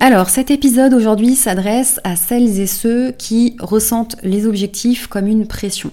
[0.00, 5.46] alors cet épisode aujourd'hui s'adresse à celles et ceux qui ressentent les objectifs comme une
[5.46, 5.92] pression,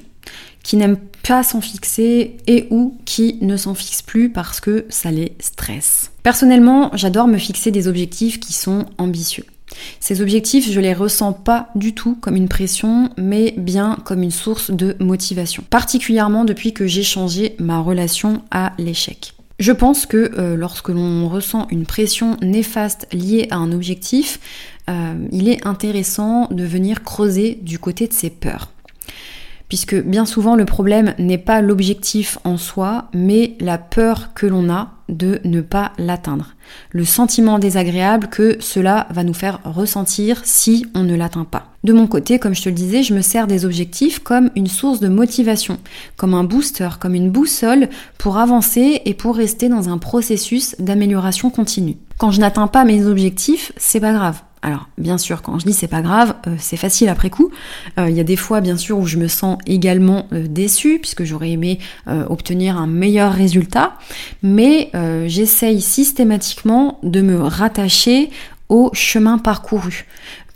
[0.63, 5.11] qui n'aiment pas s'en fixer et ou qui ne s'en fixent plus parce que ça
[5.11, 6.11] les stresse.
[6.23, 9.45] Personnellement, j'adore me fixer des objectifs qui sont ambitieux.
[9.99, 14.31] Ces objectifs, je les ressens pas du tout comme une pression, mais bien comme une
[14.31, 19.33] source de motivation, particulièrement depuis que j'ai changé ma relation à l'échec.
[19.59, 24.39] Je pense que euh, lorsque l'on ressent une pression néfaste liée à un objectif,
[24.89, 28.72] euh, il est intéressant de venir creuser du côté de ses peurs.
[29.67, 34.69] Puisque bien souvent le problème n'est pas l'objectif en soi, mais la peur que l'on
[34.69, 36.53] a de ne pas l'atteindre.
[36.91, 41.73] Le sentiment désagréable que cela va nous faire ressentir si on ne l'atteint pas.
[41.88, 44.67] De mon côté, comme je te le disais, je me sers des objectifs comme une
[44.67, 45.77] source de motivation,
[46.17, 51.49] comme un booster, comme une boussole pour avancer et pour rester dans un processus d'amélioration
[51.49, 51.95] continue.
[52.17, 54.41] Quand je n'atteins pas mes objectifs, c'est pas grave.
[54.61, 57.52] Alors, bien sûr, quand je dis c'est pas grave, euh, c'est facile après coup.
[57.97, 60.99] Euh, il y a des fois, bien sûr, où je me sens également euh, déçue,
[60.99, 61.79] puisque j'aurais aimé
[62.27, 63.94] obtenir un meilleur résultat,
[64.44, 64.91] mais
[65.27, 68.29] j'essaye systématiquement de me rattacher
[68.67, 70.05] au chemin parcouru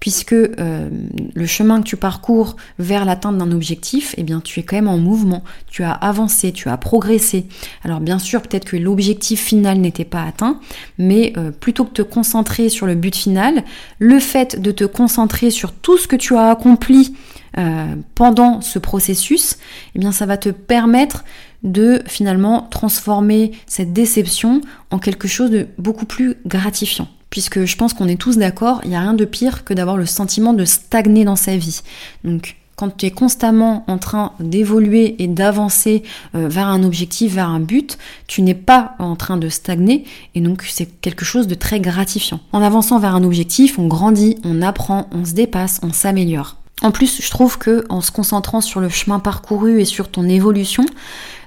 [0.02, 0.90] puisque euh,
[1.34, 4.88] le chemin que tu parcours vers l'atteinte d'un objectif, eh bien tu es quand même
[4.88, 7.46] en mouvement, tu as avancé, tu as progressé.
[7.84, 10.60] Alors bien sûr, peut-être que l'objectif final n'était pas atteint,
[10.98, 13.64] mais euh, plutôt que te concentrer sur le but final,
[14.00, 17.16] le fait de te concentrer sur tout ce que tu as accompli
[17.60, 19.58] euh, pendant ce processus,
[19.94, 21.24] eh bien ça va te permettre
[21.62, 27.96] de finalement transformer cette déception en quelque chose de beaucoup plus gratifiant puisque je pense
[27.96, 30.66] qu'on est tous d'accord, il n'y a rien de pire que d'avoir le sentiment de
[30.66, 31.82] stagner dans sa vie.
[32.24, 36.04] Donc quand tu es constamment en train d'évoluer et d'avancer
[36.36, 37.98] euh, vers un objectif, vers un but,
[38.28, 40.04] tu n'es pas en train de stagner
[40.36, 42.40] et donc c'est quelque chose de très gratifiant.
[42.52, 46.58] En avançant vers un objectif, on grandit, on apprend, on se dépasse, on s'améliore.
[46.82, 50.28] En plus, je trouve que en se concentrant sur le chemin parcouru et sur ton
[50.28, 50.86] évolution,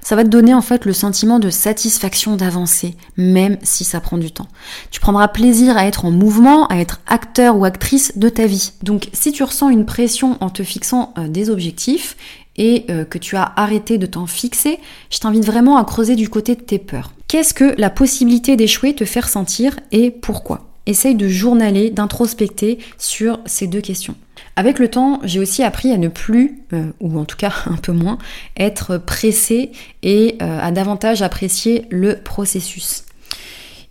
[0.05, 4.19] ça va te donner en fait le sentiment de satisfaction d'avancer, même si ça prend
[4.19, 4.47] du temps.
[4.91, 8.73] Tu prendras plaisir à être en mouvement, à être acteur ou actrice de ta vie.
[8.83, 12.17] Donc si tu ressens une pression en te fixant euh, des objectifs
[12.55, 14.77] et euh, que tu as arrêté de t'en fixer,
[15.09, 17.11] je t'invite vraiment à creuser du côté de tes peurs.
[17.27, 20.67] Qu'est-ce que la possibilité d'échouer te fait ressentir et pourquoi?
[20.85, 24.15] Essaye de journaler, d'introspecter sur ces deux questions.
[24.57, 27.75] Avec le temps, j'ai aussi appris à ne plus, euh, ou en tout cas un
[27.75, 28.17] peu moins,
[28.57, 29.71] être pressé
[30.01, 33.03] et euh, à davantage apprécier le processus.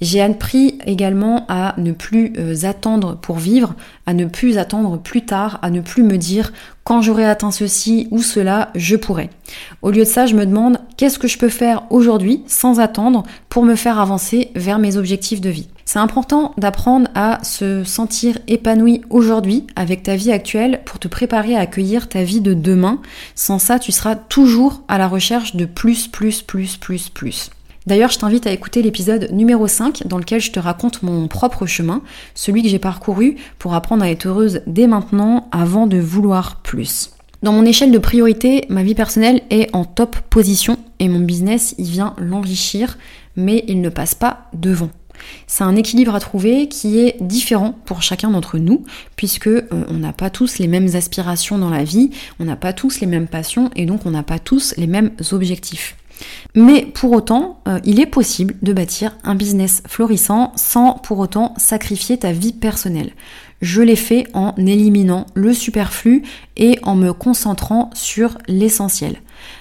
[0.00, 3.74] J'ai appris également à ne plus euh, attendre pour vivre,
[4.06, 6.52] à ne plus attendre plus tard, à ne plus me dire
[6.82, 9.30] quand j'aurai atteint ceci ou cela, je pourrai.
[9.82, 13.22] Au lieu de ça, je me demande qu'est-ce que je peux faire aujourd'hui sans attendre
[13.48, 15.68] pour me faire avancer vers mes objectifs de vie.
[15.84, 21.56] C'est important d'apprendre à se sentir épanoui aujourd'hui avec ta vie actuelle pour te préparer
[21.56, 23.00] à accueillir ta vie de demain.
[23.34, 27.50] Sans ça, tu seras toujours à la recherche de plus, plus, plus, plus, plus.
[27.86, 31.66] D'ailleurs, je t'invite à écouter l'épisode numéro 5 dans lequel je te raconte mon propre
[31.66, 32.00] chemin,
[32.34, 37.10] celui que j'ai parcouru pour apprendre à être heureuse dès maintenant avant de vouloir plus.
[37.42, 41.74] Dans mon échelle de priorité, ma vie personnelle est en top position et mon business,
[41.76, 42.96] il vient l'enrichir,
[43.36, 44.88] mais il ne passe pas devant.
[45.46, 48.84] C'est un équilibre à trouver qui est différent pour chacun d'entre nous,
[49.16, 52.10] puisque euh, on n'a pas tous les mêmes aspirations dans la vie,
[52.40, 55.10] on n'a pas tous les mêmes passions et donc on n'a pas tous les mêmes
[55.32, 55.96] objectifs.
[56.54, 61.54] Mais pour autant, euh, il est possible de bâtir un business florissant sans pour autant
[61.56, 63.12] sacrifier ta vie personnelle.
[63.64, 66.22] Je l'ai fait en éliminant le superflu
[66.58, 69.16] et en me concentrant sur l'essentiel.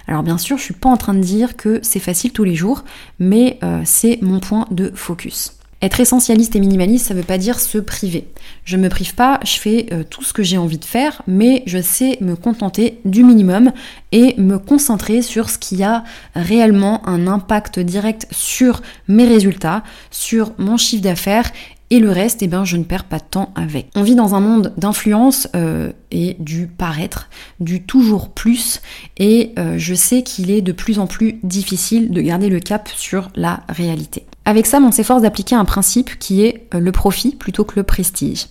[0.09, 2.53] Alors bien sûr, je suis pas en train de dire que c'est facile tous les
[2.53, 2.83] jours,
[3.19, 5.53] mais euh, c'est mon point de focus.
[5.81, 8.27] Être essentialiste et minimaliste, ça veut pas dire se priver.
[8.65, 11.63] Je me prive pas, je fais euh, tout ce que j'ai envie de faire, mais
[11.65, 13.71] je sais me contenter du minimum
[14.11, 16.03] et me concentrer sur ce qui a
[16.35, 21.51] réellement un impact direct sur mes résultats, sur mon chiffre d'affaires
[21.93, 23.89] et le reste, eh ben, je ne perds pas de temps avec.
[23.95, 27.29] On vit dans un monde d'influence euh, et du paraître,
[27.59, 28.81] du toujours plus,
[29.19, 32.89] et euh, je sais qu'il est de plus en plus difficile de garder le cap
[32.95, 34.25] sur la réalité.
[34.45, 37.83] Avec ça, on s'efforce d'appliquer un principe qui est euh, le profit plutôt que le
[37.83, 38.47] prestige.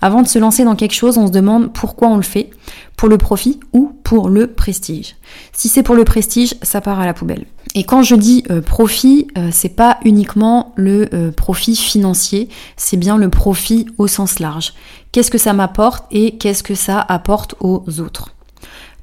[0.00, 2.50] Avant de se lancer dans quelque chose, on se demande pourquoi on le fait,
[2.96, 5.16] pour le profit ou pour le prestige.
[5.52, 7.44] Si c'est pour le prestige, ça part à la poubelle.
[7.76, 13.16] Et quand je dis euh, profit, euh, c'est pas uniquement le profit financier, c'est bien
[13.16, 14.74] le profit au sens large.
[15.12, 18.34] Qu'est-ce que ça m'apporte et qu'est-ce que ça apporte aux autres?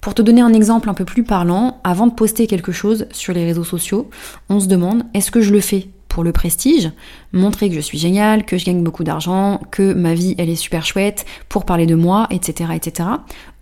[0.01, 3.33] Pour te donner un exemple un peu plus parlant, avant de poster quelque chose sur
[3.33, 4.09] les réseaux sociaux,
[4.49, 6.91] on se demande est-ce que je le fais pour le prestige,
[7.31, 10.55] montrer que je suis géniale, que je gagne beaucoup d'argent, que ma vie elle est
[10.55, 13.09] super chouette, pour parler de moi, etc., etc.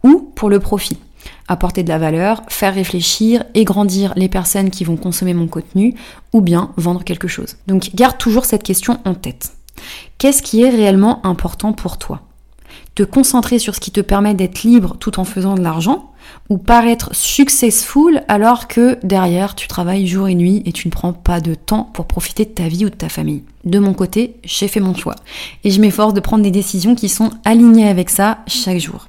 [0.03, 0.97] Ou pour le profit,
[1.47, 5.95] apporter de la valeur, faire réfléchir et grandir les personnes qui vont consommer mon contenu,
[6.33, 7.57] ou bien vendre quelque chose.
[7.67, 9.53] Donc garde toujours cette question en tête.
[10.17, 12.21] Qu'est-ce qui est réellement important pour toi?
[12.95, 16.11] Te concentrer sur ce qui te permet d'être libre tout en faisant de l'argent,
[16.49, 21.13] ou paraître successful alors que derrière tu travailles jour et nuit et tu ne prends
[21.13, 23.43] pas de temps pour profiter de ta vie ou de ta famille?
[23.63, 25.15] De mon côté, j'ai fait mon choix
[25.63, 29.07] et je m'efforce de prendre des décisions qui sont alignées avec ça chaque jour.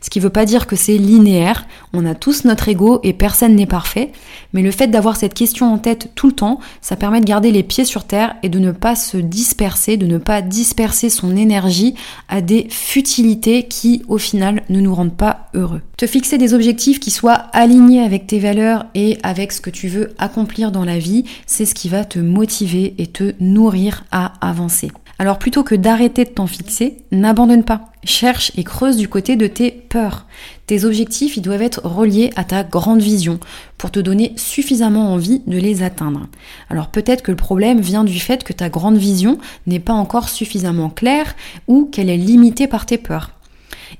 [0.00, 3.12] Ce qui ne veut pas dire que c'est linéaire, on a tous notre ego et
[3.12, 4.12] personne n'est parfait,
[4.52, 7.50] mais le fait d'avoir cette question en tête tout le temps, ça permet de garder
[7.50, 11.36] les pieds sur terre et de ne pas se disperser, de ne pas disperser son
[11.36, 11.94] énergie
[12.28, 15.80] à des futilités qui au final ne nous rendent pas heureux.
[15.96, 19.88] Te fixer des objectifs qui soient alignés avec tes valeurs et avec ce que tu
[19.88, 24.32] veux accomplir dans la vie, c'est ce qui va te motiver et te nourrir à
[24.40, 24.90] avancer.
[25.20, 27.92] Alors plutôt que d'arrêter de t'en fixer, n'abandonne pas.
[28.04, 30.24] Cherche et creuse du côté de tes peurs.
[30.64, 33.38] Tes objectifs, ils doivent être reliés à ta grande vision
[33.76, 36.26] pour te donner suffisamment envie de les atteindre.
[36.70, 39.36] Alors peut-être que le problème vient du fait que ta grande vision
[39.66, 41.36] n'est pas encore suffisamment claire
[41.68, 43.32] ou qu'elle est limitée par tes peurs.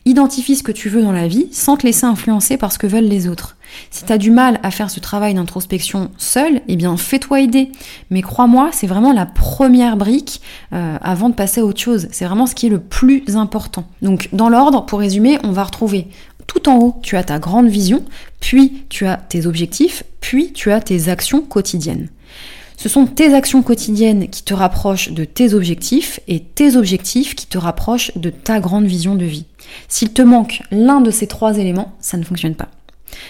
[0.07, 2.87] Identifie ce que tu veux dans la vie sans te laisser influencer par ce que
[2.87, 3.59] veulent les autres.
[3.91, 7.73] Si tu as du mal à faire ce travail d'introspection seul, eh bien fais-toi aider.
[8.11, 10.41] Mais crois-moi, c'est vraiment la première brique
[10.73, 12.09] euh, avant de passer à autre chose.
[12.13, 13.85] C'est vraiment ce qui est le plus important.
[14.03, 16.09] Donc dans l'ordre, pour résumer, on va retrouver
[16.47, 18.03] tout en haut, tu as ta grande vision,
[18.41, 22.09] puis tu as tes objectifs, puis tu as tes actions quotidiennes.
[22.77, 27.47] Ce sont tes actions quotidiennes qui te rapprochent de tes objectifs et tes objectifs qui
[27.47, 29.45] te rapprochent de ta grande vision de vie.
[29.87, 32.69] S'il te manque l'un de ces trois éléments, ça ne fonctionne pas.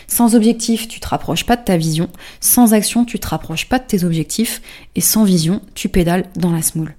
[0.06, 2.08] Sans objectif, tu te rapproches pas de ta vision.
[2.40, 4.62] Sans action, tu te rapproches pas de tes objectifs.
[4.94, 6.94] Et sans vision, tu pédales dans la smoule.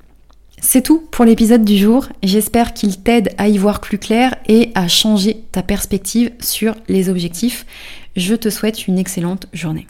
[0.62, 2.08] C'est tout pour l'épisode du jour.
[2.22, 7.10] J'espère qu'il t'aide à y voir plus clair et à changer ta perspective sur les
[7.10, 7.66] objectifs.
[8.16, 9.88] Je te souhaite une excellente journée.